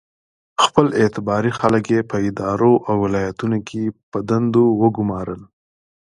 خپل 0.65 0.85
اعتباري 1.01 1.51
خلک 1.59 1.83
یې 1.93 1.99
په 2.09 2.15
ادارو 2.29 2.73
او 2.87 2.95
ولایتونو 3.05 3.57
کې 3.67 3.83
په 4.11 4.19
دندو 4.29 4.65
وګومارل. 4.81 5.41